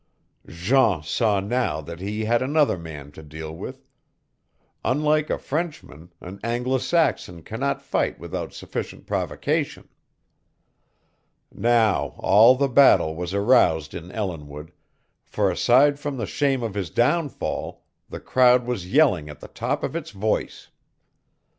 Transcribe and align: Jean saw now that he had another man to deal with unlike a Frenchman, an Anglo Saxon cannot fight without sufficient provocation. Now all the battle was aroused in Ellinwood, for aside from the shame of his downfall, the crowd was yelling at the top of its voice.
Jean 0.47 1.03
saw 1.03 1.39
now 1.39 1.79
that 1.79 1.99
he 1.99 2.25
had 2.25 2.41
another 2.41 2.75
man 2.75 3.11
to 3.11 3.21
deal 3.21 3.55
with 3.55 3.85
unlike 4.83 5.29
a 5.29 5.37
Frenchman, 5.37 6.11
an 6.19 6.39
Anglo 6.43 6.79
Saxon 6.79 7.43
cannot 7.43 7.83
fight 7.83 8.17
without 8.19 8.51
sufficient 8.51 9.05
provocation. 9.05 9.87
Now 11.53 12.15
all 12.17 12.55
the 12.55 12.67
battle 12.67 13.15
was 13.15 13.35
aroused 13.35 13.93
in 13.93 14.11
Ellinwood, 14.11 14.71
for 15.23 15.51
aside 15.51 15.99
from 15.99 16.17
the 16.17 16.25
shame 16.25 16.63
of 16.63 16.73
his 16.73 16.89
downfall, 16.89 17.83
the 18.09 18.19
crowd 18.19 18.65
was 18.65 18.91
yelling 18.91 19.29
at 19.29 19.39
the 19.39 19.49
top 19.49 19.83
of 19.83 19.95
its 19.95 20.09
voice. 20.09 20.69